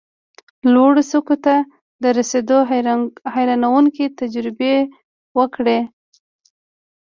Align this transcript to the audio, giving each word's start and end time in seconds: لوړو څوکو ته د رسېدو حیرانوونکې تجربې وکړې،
لوړو 0.73 1.01
څوکو 1.11 1.35
ته 1.45 1.55
د 2.03 2.05
رسېدو 2.17 2.57
حیرانوونکې 3.35 4.05
تجربې 4.19 4.75
وکړې، 5.37 5.79